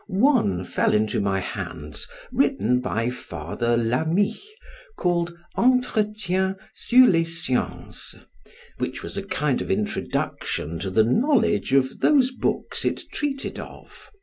One 0.07 0.63
fell 0.63 0.95
into 0.95 1.21
my 1.21 1.41
hands 1.41 2.07
written 2.31 2.79
by 2.79 3.11
Father 3.11 3.77
Lami, 3.77 4.35
called 4.97 5.37
'Entretiens 5.55 6.55
sur 6.73 7.05
les 7.05 7.25
Sciences', 7.39 8.15
which 8.79 9.03
was 9.03 9.15
a 9.15 9.21
kind 9.21 9.61
of 9.61 9.69
introduction 9.69 10.79
to 10.79 10.89
the 10.89 11.03
knowledge 11.03 11.73
of 11.75 11.99
those 11.99 12.31
books 12.31 12.83
it 12.83 13.11
treated 13.11 13.59
of. 13.59 14.09